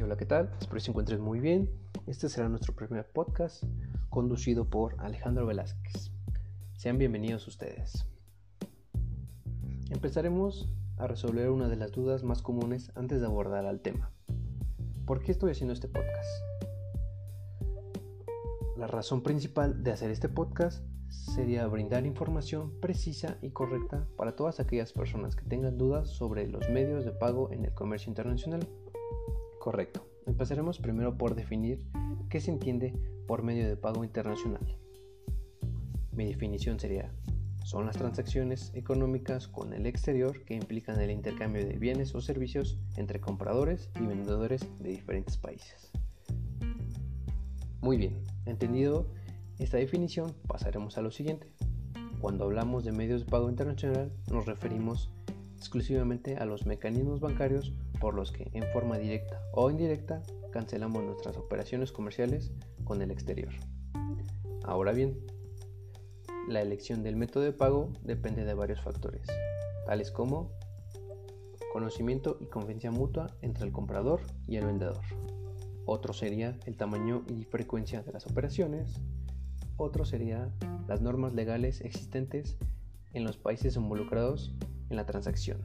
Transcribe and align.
Hola, 0.00 0.16
¿qué 0.16 0.24
tal? 0.24 0.50
Espero 0.58 0.74
que 0.74 0.80
se 0.80 0.90
encuentren 0.90 1.20
muy 1.20 1.38
bien. 1.38 1.70
Este 2.06 2.28
será 2.28 2.48
nuestro 2.48 2.74
primer 2.74 3.06
podcast 3.06 3.62
conducido 4.08 4.64
por 4.64 4.96
Alejandro 4.98 5.46
Velázquez. 5.46 6.10
Sean 6.76 6.98
bienvenidos 6.98 7.46
ustedes. 7.46 8.06
Empezaremos 9.90 10.72
a 10.96 11.06
resolver 11.06 11.50
una 11.50 11.68
de 11.68 11.76
las 11.76 11.92
dudas 11.92 12.24
más 12.24 12.42
comunes 12.42 12.90
antes 12.96 13.20
de 13.20 13.26
abordar 13.26 13.66
al 13.66 13.80
tema. 13.80 14.10
¿Por 15.06 15.22
qué 15.22 15.30
estoy 15.30 15.52
haciendo 15.52 15.74
este 15.74 15.88
podcast? 15.88 16.28
La 18.76 18.86
razón 18.88 19.22
principal 19.22 19.84
de 19.84 19.92
hacer 19.92 20.10
este 20.10 20.28
podcast 20.28 20.84
sería 21.10 21.66
brindar 21.66 22.06
información 22.06 22.80
precisa 22.80 23.36
y 23.42 23.50
correcta 23.50 24.08
para 24.16 24.34
todas 24.34 24.58
aquellas 24.58 24.92
personas 24.92 25.36
que 25.36 25.44
tengan 25.44 25.78
dudas 25.78 26.08
sobre 26.08 26.48
los 26.48 26.68
medios 26.70 27.04
de 27.04 27.12
pago 27.12 27.52
en 27.52 27.66
el 27.66 27.74
comercio 27.74 28.10
internacional. 28.10 28.66
Correcto. 29.62 30.04
Empezaremos 30.26 30.80
primero 30.80 31.16
por 31.16 31.36
definir 31.36 31.86
qué 32.28 32.40
se 32.40 32.50
entiende 32.50 32.92
por 33.28 33.44
medio 33.44 33.68
de 33.68 33.76
pago 33.76 34.02
internacional. 34.02 34.76
Mi 36.10 36.26
definición 36.26 36.80
sería, 36.80 37.12
son 37.64 37.86
las 37.86 37.96
transacciones 37.96 38.72
económicas 38.74 39.46
con 39.46 39.72
el 39.72 39.86
exterior 39.86 40.44
que 40.46 40.54
implican 40.54 41.00
el 41.00 41.12
intercambio 41.12 41.64
de 41.64 41.78
bienes 41.78 42.12
o 42.16 42.20
servicios 42.20 42.76
entre 42.96 43.20
compradores 43.20 43.88
y 44.00 44.04
vendedores 44.04 44.66
de 44.80 44.90
diferentes 44.90 45.36
países. 45.36 45.92
Muy 47.82 47.98
bien, 47.98 48.20
entendido 48.46 49.06
esta 49.60 49.76
definición, 49.76 50.34
pasaremos 50.48 50.98
a 50.98 51.02
lo 51.02 51.12
siguiente. 51.12 51.46
Cuando 52.20 52.46
hablamos 52.46 52.82
de 52.82 52.90
medios 52.90 53.24
de 53.24 53.30
pago 53.30 53.48
internacional, 53.48 54.12
nos 54.28 54.44
referimos 54.44 55.12
exclusivamente 55.62 56.38
a 56.38 56.44
los 56.44 56.66
mecanismos 56.66 57.20
bancarios 57.20 57.72
por 58.00 58.14
los 58.14 58.32
que, 58.32 58.50
en 58.52 58.64
forma 58.72 58.98
directa 58.98 59.40
o 59.52 59.70
indirecta, 59.70 60.20
cancelamos 60.50 61.04
nuestras 61.04 61.36
operaciones 61.36 61.92
comerciales 61.92 62.50
con 62.82 63.00
el 63.00 63.12
exterior. 63.12 63.52
Ahora 64.64 64.90
bien, 64.90 65.24
la 66.48 66.62
elección 66.62 67.04
del 67.04 67.14
método 67.14 67.44
de 67.44 67.52
pago 67.52 67.92
depende 68.02 68.44
de 68.44 68.54
varios 68.54 68.80
factores, 68.80 69.24
tales 69.86 70.10
como 70.10 70.50
conocimiento 71.72 72.38
y 72.40 72.46
confianza 72.46 72.90
mutua 72.90 73.28
entre 73.40 73.64
el 73.64 73.70
comprador 73.70 74.20
y 74.48 74.56
el 74.56 74.66
vendedor. 74.66 75.00
Otro 75.86 76.12
sería 76.12 76.58
el 76.66 76.76
tamaño 76.76 77.22
y 77.28 77.44
frecuencia 77.44 78.02
de 78.02 78.10
las 78.10 78.26
operaciones, 78.26 79.00
otro 79.76 80.04
sería 80.04 80.52
las 80.88 81.00
normas 81.00 81.34
legales 81.34 81.82
existentes 81.82 82.56
en 83.12 83.22
los 83.22 83.36
países 83.36 83.76
involucrados 83.76 84.56
en 84.92 84.96
la 84.96 85.06
transacción. 85.06 85.58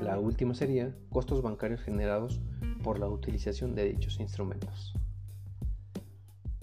La 0.00 0.18
última 0.18 0.54
sería 0.54 0.94
costos 1.10 1.40
bancarios 1.40 1.80
generados 1.80 2.40
por 2.82 2.98
la 2.98 3.08
utilización 3.08 3.74
de 3.74 3.84
dichos 3.84 4.20
instrumentos. 4.20 4.94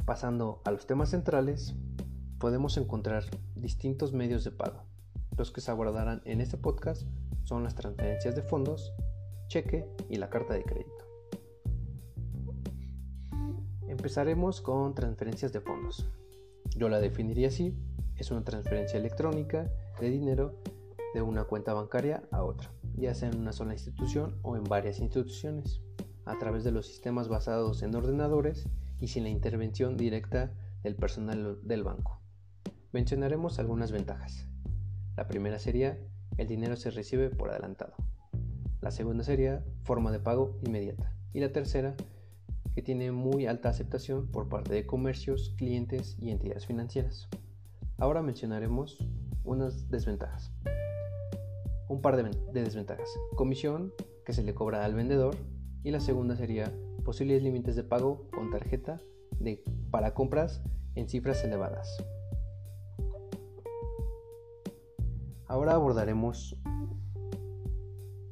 Pasando 0.06 0.62
a 0.66 0.72
los 0.72 0.86
temas 0.86 1.10
centrales, 1.10 1.74
podemos 2.38 2.78
encontrar 2.78 3.24
distintos 3.56 4.14
medios 4.14 4.44
de 4.44 4.52
pago. 4.52 4.84
Los 5.38 5.52
que 5.52 5.62
se 5.62 5.72
abordarán 5.72 6.22
en 6.26 6.42
este 6.42 6.58
podcast 6.58 7.08
son 7.44 7.64
las 7.64 7.76
transferencias 7.76 8.36
de 8.36 8.44
fondos, 8.44 8.94
cheque 9.48 9.88
y 10.10 10.18
la 10.18 10.30
carta 10.30 10.54
de 10.54 10.64
crédito. 10.64 10.92
Empezaremos 13.88 14.60
con 14.60 14.94
transferencias 14.94 15.54
de 15.54 15.62
fondos. 15.62 16.10
Yo 16.76 16.90
la 16.90 17.00
definiría 17.00 17.48
así, 17.48 17.74
es 18.18 18.32
una 18.32 18.44
transferencia 18.44 19.00
electrónica 19.00 19.72
de 20.02 20.10
dinero 20.10 20.60
de 21.14 21.22
una 21.22 21.46
cuenta 21.46 21.74
bancaria 21.74 22.24
a 22.32 22.44
otra, 22.44 22.72
ya 22.96 23.14
sea 23.14 23.30
en 23.30 23.40
una 23.40 23.52
sola 23.52 23.74
institución 23.74 24.40
o 24.42 24.58
en 24.58 24.64
varias 24.64 25.00
instituciones, 25.00 25.82
a 26.26 26.38
través 26.40 26.64
de 26.64 26.72
los 26.72 26.88
sistemas 26.88 27.28
basados 27.28 27.84
en 27.84 27.96
ordenadores 27.96 28.68
y 29.00 29.08
sin 29.08 29.24
la 29.24 29.30
intervención 29.30 29.98
directa 29.98 30.54
del 30.84 30.96
personal 30.96 31.60
del 31.64 31.84
banco. 31.84 32.22
Mencionaremos 32.92 33.60
algunas 33.60 33.92
ventajas. 33.92 34.48
La 35.16 35.28
primera 35.28 35.60
sería 35.60 36.00
el 36.38 36.48
dinero 36.48 36.76
se 36.76 36.90
recibe 36.90 37.30
por 37.30 37.52
adelantado. 37.52 37.94
La 38.82 38.92
segunda 38.92 39.24
sería 39.24 39.64
forma 39.84 40.12
de 40.12 40.20
pago 40.20 40.60
inmediata. 40.64 41.14
Y 41.32 41.40
la 41.40 41.52
tercera 41.52 41.96
que 42.76 42.82
tiene 42.82 43.12
muy 43.12 43.46
alta 43.46 43.70
aceptación 43.70 44.28
por 44.32 44.50
parte 44.50 44.74
de 44.74 44.86
comercios, 44.86 45.54
clientes 45.58 46.18
y 46.20 46.32
entidades 46.32 46.66
financieras. 46.66 47.30
Ahora 47.98 48.24
mencionaremos 48.24 48.98
unas 49.44 49.90
desventajas. 49.90 50.52
Un 51.94 52.02
par 52.02 52.18
de, 52.18 52.62
desventajas. 52.62 53.10
Comisión 53.36 53.94
que 54.26 54.34
se 54.34 54.44
le 54.44 54.54
cobra 54.54 54.84
al 54.84 54.96
vendedor 54.96 55.36
y 55.84 55.92
la 55.92 56.00
segunda 56.00 56.36
sería 56.36 56.74
posibles 57.06 57.44
límites 57.44 57.76
de 57.76 57.84
pago 57.84 58.28
con 58.34 58.50
tarjeta 58.50 59.00
de, 59.40 59.64
para 59.92 60.14
compras 60.14 60.62
en 60.96 61.08
cifras 61.08 61.44
elevadas. 61.44 61.88
Ahora 65.48 65.74
abordaremos 65.74 66.58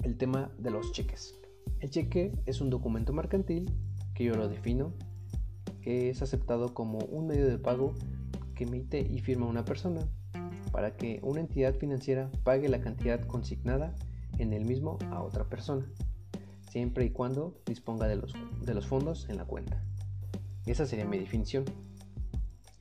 el 0.04 0.18
tema 0.18 0.52
de 0.58 0.72
los 0.72 0.92
cheques. 0.92 1.40
El 1.80 1.90
cheque 1.90 2.32
es 2.46 2.62
un 2.62 2.70
documento 2.70 3.14
mercantil 3.14 3.72
yo 4.24 4.36
lo 4.36 4.48
defino, 4.48 4.94
que 5.82 6.10
es 6.10 6.22
aceptado 6.22 6.74
como 6.74 7.00
un 7.00 7.28
medio 7.28 7.48
de 7.48 7.58
pago 7.58 7.96
que 8.56 8.66
emite 8.66 9.00
y 9.00 9.20
firma 9.20 9.48
una 9.48 9.66
persona 9.66 10.02
para 10.72 10.96
que 10.96 11.20
una 11.24 11.42
entidad 11.42 11.76
financiera 11.76 12.30
pague 12.44 12.70
la 12.70 12.82
cantidad 12.82 13.22
consignada 13.22 13.94
en 14.38 14.54
el 14.54 14.66
mismo 14.66 14.98
a 15.12 15.22
otra 15.22 15.46
persona, 15.46 15.86
siempre 16.70 17.06
y 17.06 17.10
cuando 17.12 17.54
disponga 17.66 18.08
de 18.08 18.16
los, 18.16 18.34
de 18.62 18.74
los 18.74 18.88
fondos 18.88 19.28
en 19.30 19.38
la 19.38 19.46
cuenta. 19.46 19.84
Esa 20.66 20.86
sería 20.86 21.06
mi 21.06 21.20
definición. 21.20 21.66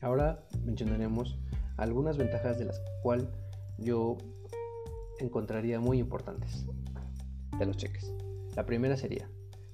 Ahora 0.00 0.44
mencionaremos 0.64 1.38
algunas 1.76 2.16
ventajas 2.16 2.58
de 2.58 2.66
las 2.66 2.80
cuales 3.02 3.26
yo 3.78 4.16
encontraría 5.18 5.80
muy 5.80 5.98
importantes 5.98 6.64
de 7.58 7.66
los 7.66 7.76
cheques. 7.76 8.12
La 8.54 8.64
primera 8.64 8.96
sería, 8.96 9.28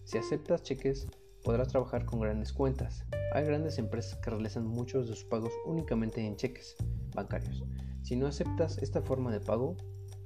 si 0.04 0.18
aceptas 0.18 0.62
cheques 0.62 1.06
podrás 1.44 1.68
trabajar 1.68 2.04
con 2.04 2.20
grandes 2.20 2.52
cuentas. 2.52 3.04
Hay 3.32 3.44
grandes 3.44 3.78
empresas 3.78 4.18
que 4.18 4.30
realizan 4.30 4.66
muchos 4.66 5.08
de 5.08 5.14
sus 5.14 5.24
pagos 5.24 5.52
únicamente 5.64 6.24
en 6.24 6.36
cheques 6.36 6.76
bancarios. 7.16 7.64
Si 8.02 8.14
no 8.14 8.28
aceptas 8.28 8.78
esta 8.78 9.02
forma 9.02 9.32
de 9.32 9.40
pago, 9.40 9.76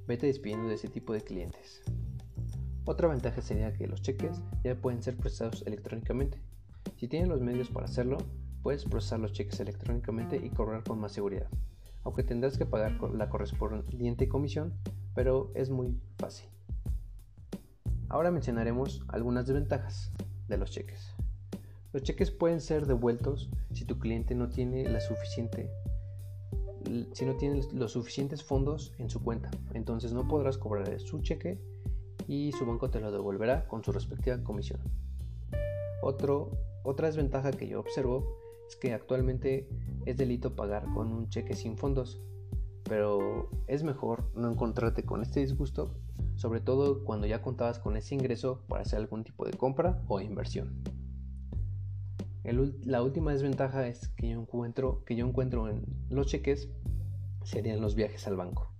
vete 0.06 0.26
despidiendo 0.26 0.68
de 0.68 0.74
ese 0.74 0.88
tipo 0.88 1.14
de 1.14 1.22
clientes. 1.22 1.82
Otra 2.84 3.08
ventaja 3.08 3.40
sería 3.40 3.72
que 3.72 3.86
los 3.86 4.02
cheques 4.02 4.42
ya 4.62 4.74
pueden 4.74 5.02
ser 5.02 5.16
procesados 5.16 5.62
electrónicamente. 5.66 6.42
Si 6.96 7.08
tienes 7.08 7.28
los 7.28 7.40
medios 7.40 7.70
para 7.70 7.86
hacerlo, 7.86 8.18
puedes 8.62 8.84
procesar 8.84 9.20
los 9.20 9.32
cheques 9.32 9.60
electrónicamente 9.60 10.36
y 10.36 10.50
cobrar 10.50 10.82
con 10.82 10.98
más 10.98 11.12
seguridad, 11.12 11.48
aunque 12.02 12.24
tendrás 12.24 12.58
que 12.58 12.66
pagar 12.66 13.00
la 13.14 13.30
correspondiente 13.30 14.28
comisión, 14.28 14.74
pero 15.14 15.50
es 15.54 15.70
muy 15.70 15.98
fácil. 16.18 16.48
Ahora 18.08 18.30
mencionaremos 18.30 19.04
algunas 19.08 19.46
desventajas 19.46 20.12
de 20.48 20.58
los 20.58 20.70
cheques. 20.70 21.14
Los 21.92 22.02
cheques 22.02 22.30
pueden 22.30 22.60
ser 22.60 22.86
devueltos 22.86 23.50
si 23.72 23.84
tu 23.84 23.98
cliente 23.98 24.34
no 24.34 24.48
tiene 24.48 24.84
la 24.84 25.00
suficiente 25.00 25.70
si 27.12 27.24
no 27.24 27.36
tiene 27.36 27.60
los 27.72 27.92
suficientes 27.92 28.42
fondos 28.42 28.92
en 28.98 29.10
su 29.10 29.22
cuenta. 29.22 29.50
Entonces 29.74 30.12
no 30.12 30.26
podrás 30.28 30.58
cobrar 30.58 31.00
su 31.00 31.20
cheque 31.20 31.58
y 32.26 32.52
su 32.52 32.66
banco 32.66 32.90
te 32.90 33.00
lo 33.00 33.10
devolverá 33.10 33.66
con 33.66 33.84
su 33.84 33.92
respectiva 33.92 34.42
comisión. 34.42 34.80
Otra 36.02 37.06
desventaja 37.06 37.52
que 37.52 37.68
yo 37.68 37.80
observo 37.80 38.36
es 38.68 38.76
que 38.76 38.92
actualmente 38.92 39.68
es 40.06 40.16
delito 40.16 40.56
pagar 40.56 40.84
con 40.94 41.12
un 41.12 41.28
cheque 41.28 41.54
sin 41.54 41.76
fondos, 41.76 42.20
pero 42.84 43.50
es 43.66 43.82
mejor 43.82 44.30
no 44.34 44.50
encontrarte 44.50 45.04
con 45.04 45.22
este 45.22 45.40
disgusto 45.40 45.94
sobre 46.40 46.60
todo 46.62 47.04
cuando 47.04 47.26
ya 47.26 47.42
contabas 47.42 47.78
con 47.78 47.98
ese 47.98 48.14
ingreso 48.14 48.62
para 48.66 48.80
hacer 48.80 48.98
algún 48.98 49.24
tipo 49.24 49.44
de 49.44 49.52
compra 49.52 50.02
o 50.08 50.22
inversión. 50.22 50.82
La 52.44 53.02
última 53.02 53.32
desventaja 53.32 53.86
es 53.86 54.08
que 54.16 54.30
yo, 54.30 54.40
encuentro, 54.40 55.04
que 55.04 55.14
yo 55.14 55.26
encuentro 55.26 55.68
en 55.68 55.84
los 56.08 56.26
cheques 56.26 56.68
serían 57.44 57.80
los 57.80 57.94
viajes 57.94 58.26
al 58.26 58.36
banco. 58.36 58.72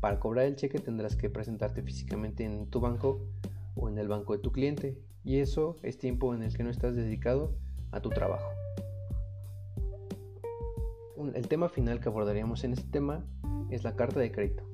Para 0.00 0.20
cobrar 0.20 0.46
el 0.46 0.56
cheque 0.56 0.78
tendrás 0.78 1.16
que 1.16 1.30
presentarte 1.30 1.82
físicamente 1.82 2.44
en 2.44 2.66
tu 2.66 2.80
banco 2.80 3.26
o 3.74 3.88
en 3.88 3.98
el 3.98 4.08
banco 4.08 4.32
de 4.32 4.40
tu 4.40 4.52
cliente 4.52 4.98
y 5.24 5.38
eso 5.38 5.76
es 5.82 5.98
tiempo 5.98 6.34
en 6.34 6.42
el 6.42 6.56
que 6.56 6.62
no 6.62 6.70
estás 6.70 6.94
dedicado 6.94 7.54
a 7.92 8.00
tu 8.00 8.10
trabajo. 8.10 8.48
El 11.34 11.48
tema 11.48 11.68
final 11.68 12.00
que 12.00 12.08
abordaríamos 12.08 12.62
en 12.64 12.72
este 12.72 12.88
tema 12.88 13.24
es 13.70 13.82
la 13.82 13.96
carta 13.96 14.20
de 14.20 14.30
crédito. 14.30 14.64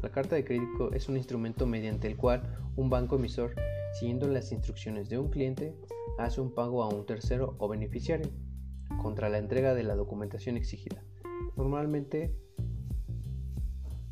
La 0.00 0.10
carta 0.10 0.36
de 0.36 0.44
crédito 0.44 0.92
es 0.92 1.08
un 1.08 1.16
instrumento 1.16 1.66
mediante 1.66 2.06
el 2.06 2.16
cual 2.16 2.42
un 2.76 2.88
banco 2.88 3.16
emisor, 3.16 3.54
siguiendo 3.98 4.28
las 4.28 4.52
instrucciones 4.52 5.08
de 5.08 5.18
un 5.18 5.28
cliente, 5.28 5.74
hace 6.18 6.40
un 6.40 6.54
pago 6.54 6.82
a 6.82 6.88
un 6.88 7.04
tercero 7.04 7.56
o 7.58 7.68
beneficiario 7.68 8.30
contra 9.02 9.28
la 9.28 9.38
entrega 9.38 9.74
de 9.74 9.82
la 9.82 9.96
documentación 9.96 10.56
exigida. 10.56 11.02
Normalmente 11.56 12.34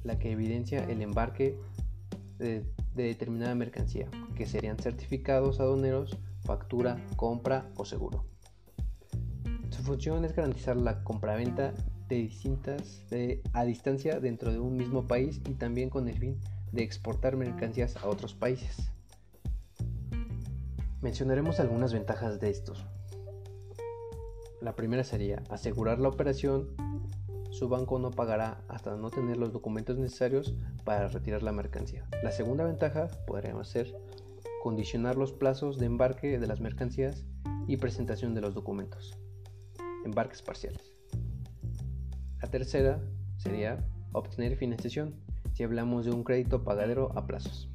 la 0.02 0.18
que 0.18 0.32
evidencia 0.32 0.84
el 0.84 1.02
embarque 1.02 1.56
de, 2.38 2.64
determinada 2.94 3.54
mercancía, 3.54 4.08
que 4.34 4.46
serían 4.46 4.78
certificados 4.78 5.60
aduaneros 5.60 6.16
factura, 6.44 7.04
compra 7.16 7.68
o 7.76 7.84
seguro. 7.84 8.24
Su 9.70 9.82
función 9.82 10.24
es 10.24 10.34
garantizar 10.34 10.76
la 10.76 11.02
compraventa 11.02 11.74
de 12.08 12.16
distintas 12.16 13.04
a 13.52 13.64
distancia 13.64 14.20
dentro 14.20 14.52
de 14.52 14.60
un 14.60 14.76
mismo 14.76 15.06
país 15.06 15.40
y 15.48 15.54
también 15.54 15.90
con 15.90 16.08
el 16.08 16.18
fin 16.18 16.40
de 16.72 16.82
exportar 16.82 17.36
mercancías 17.36 17.96
a 17.96 18.08
otros 18.08 18.32
países. 18.34 18.92
Mencionaremos 21.06 21.60
algunas 21.60 21.92
ventajas 21.92 22.40
de 22.40 22.50
estos. 22.50 22.84
La 24.60 24.74
primera 24.74 25.04
sería 25.04 25.40
asegurar 25.50 26.00
la 26.00 26.08
operación. 26.08 26.70
Su 27.50 27.68
banco 27.68 28.00
no 28.00 28.10
pagará 28.10 28.64
hasta 28.66 28.96
no 28.96 29.10
tener 29.10 29.36
los 29.36 29.52
documentos 29.52 29.96
necesarios 29.98 30.56
para 30.82 31.06
retirar 31.06 31.44
la 31.44 31.52
mercancía. 31.52 32.08
La 32.24 32.32
segunda 32.32 32.64
ventaja 32.64 33.06
podríamos 33.24 33.68
ser 33.68 33.94
condicionar 34.64 35.14
los 35.14 35.32
plazos 35.32 35.78
de 35.78 35.86
embarque 35.86 36.40
de 36.40 36.46
las 36.48 36.60
mercancías 36.60 37.24
y 37.68 37.76
presentación 37.76 38.34
de 38.34 38.40
los 38.40 38.54
documentos. 38.54 39.16
Embarques 40.04 40.42
parciales. 40.42 40.92
La 42.42 42.50
tercera 42.50 43.00
sería 43.36 43.78
obtener 44.10 44.56
financiación 44.56 45.14
si 45.52 45.62
hablamos 45.62 46.04
de 46.04 46.10
un 46.10 46.24
crédito 46.24 46.64
pagadero 46.64 47.16
a 47.16 47.28
plazos. 47.28 47.70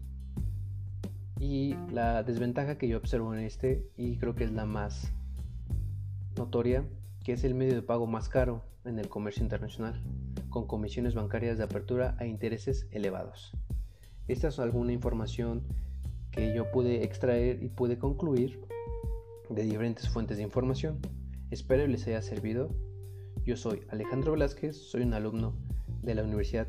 Y 1.41 1.75
la 1.91 2.21
desventaja 2.21 2.77
que 2.77 2.88
yo 2.88 2.97
observo 2.97 3.33
en 3.33 3.39
este, 3.39 3.89
y 3.97 4.17
creo 4.17 4.35
que 4.35 4.43
es 4.43 4.51
la 4.51 4.67
más 4.67 5.11
notoria, 6.38 6.85
que 7.23 7.33
es 7.33 7.43
el 7.43 7.55
medio 7.55 7.73
de 7.73 7.81
pago 7.81 8.05
más 8.05 8.29
caro 8.29 8.63
en 8.85 8.99
el 8.99 9.09
comercio 9.09 9.41
internacional, 9.41 9.99
con 10.49 10.67
comisiones 10.67 11.15
bancarias 11.15 11.57
de 11.57 11.63
apertura 11.63 12.15
a 12.19 12.27
intereses 12.27 12.88
elevados. 12.91 13.53
Esta 14.27 14.49
es 14.49 14.59
alguna 14.59 14.93
información 14.93 15.63
que 16.29 16.53
yo 16.53 16.69
pude 16.69 17.03
extraer 17.03 17.63
y 17.63 17.69
pude 17.69 17.97
concluir 17.97 18.61
de 19.49 19.63
diferentes 19.63 20.09
fuentes 20.09 20.37
de 20.37 20.44
información. 20.44 20.99
Espero 21.49 21.87
les 21.87 22.05
haya 22.05 22.21
servido. 22.21 22.69
Yo 23.44 23.57
soy 23.57 23.81
Alejandro 23.89 24.33
Velázquez, 24.33 24.77
soy 24.77 25.01
un 25.01 25.15
alumno 25.15 25.55
de 26.03 26.13
la 26.13 26.21
Universidad 26.21 26.67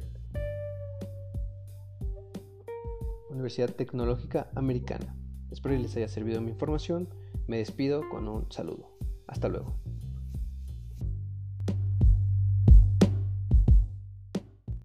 Universidad 3.32 3.70
Tecnológica 3.70 4.50
Americana. 4.54 5.16
Espero 5.50 5.74
que 5.74 5.82
les 5.82 5.96
haya 5.96 6.08
servido 6.08 6.40
mi 6.40 6.50
información. 6.50 7.08
Me 7.46 7.58
despido 7.58 8.08
con 8.08 8.28
un 8.28 8.50
saludo. 8.50 8.96
Hasta 9.26 9.48
luego. 9.48 9.81